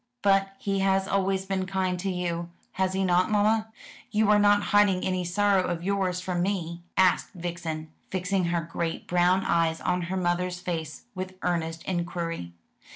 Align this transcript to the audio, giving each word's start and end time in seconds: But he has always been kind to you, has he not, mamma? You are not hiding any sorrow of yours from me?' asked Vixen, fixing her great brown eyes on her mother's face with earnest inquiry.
But 0.23 0.53
he 0.57 0.79
has 0.79 1.07
always 1.07 1.45
been 1.45 1.67
kind 1.67 1.99
to 1.99 2.09
you, 2.09 2.49
has 2.71 2.93
he 2.93 3.03
not, 3.03 3.29
mamma? 3.29 3.67
You 4.09 4.31
are 4.31 4.39
not 4.39 4.63
hiding 4.73 5.03
any 5.03 5.23
sorrow 5.23 5.61
of 5.61 5.83
yours 5.83 6.19
from 6.19 6.41
me?' 6.41 6.81
asked 6.97 7.33
Vixen, 7.35 7.87
fixing 8.09 8.45
her 8.45 8.61
great 8.61 9.05
brown 9.05 9.45
eyes 9.45 9.79
on 9.79 10.01
her 10.09 10.17
mother's 10.17 10.59
face 10.59 11.03
with 11.13 11.35
earnest 11.43 11.83
inquiry. 11.83 12.51